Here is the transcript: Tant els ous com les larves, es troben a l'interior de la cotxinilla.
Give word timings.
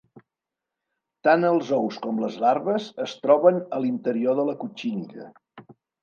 Tant 1.25 1.43
els 1.49 1.67
ous 1.75 1.99
com 2.05 2.21
les 2.23 2.37
larves, 2.43 2.87
es 3.05 3.13
troben 3.25 3.59
a 3.77 3.79
l'interior 3.83 4.39
de 4.39 4.47
la 4.49 4.55
cotxinilla. 4.63 5.29